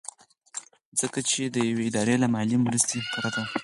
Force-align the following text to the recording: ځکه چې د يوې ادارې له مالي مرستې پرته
ځکه 0.99 1.19
چې 1.29 1.41
د 1.55 1.57
يوې 1.69 1.83
ادارې 1.89 2.15
له 2.23 2.27
مالي 2.33 2.57
مرستې 2.65 2.97
پرته 3.11 3.41